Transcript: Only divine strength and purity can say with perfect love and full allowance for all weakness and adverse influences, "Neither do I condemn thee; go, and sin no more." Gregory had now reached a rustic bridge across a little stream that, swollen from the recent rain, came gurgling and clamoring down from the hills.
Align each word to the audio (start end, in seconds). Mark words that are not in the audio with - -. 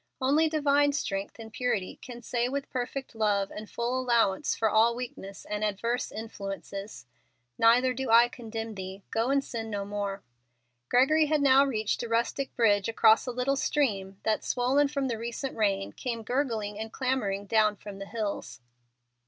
Only 0.19 0.49
divine 0.49 0.93
strength 0.93 1.37
and 1.37 1.53
purity 1.53 1.99
can 2.01 2.23
say 2.23 2.49
with 2.49 2.71
perfect 2.71 3.13
love 3.13 3.51
and 3.51 3.69
full 3.69 4.01
allowance 4.01 4.55
for 4.55 4.67
all 4.67 4.95
weakness 4.95 5.45
and 5.45 5.63
adverse 5.63 6.11
influences, 6.11 7.05
"Neither 7.59 7.93
do 7.93 8.09
I 8.09 8.27
condemn 8.27 8.73
thee; 8.73 9.03
go, 9.11 9.29
and 9.29 9.43
sin 9.43 9.69
no 9.69 9.85
more." 9.85 10.23
Gregory 10.89 11.27
had 11.27 11.43
now 11.43 11.63
reached 11.63 12.01
a 12.01 12.09
rustic 12.09 12.55
bridge 12.55 12.89
across 12.89 13.27
a 13.27 13.31
little 13.31 13.55
stream 13.55 14.17
that, 14.23 14.43
swollen 14.43 14.87
from 14.87 15.07
the 15.07 15.19
recent 15.19 15.55
rain, 15.55 15.91
came 15.91 16.23
gurgling 16.23 16.79
and 16.79 16.91
clamoring 16.91 17.45
down 17.45 17.75
from 17.75 17.99
the 17.99 18.07
hills. 18.07 18.59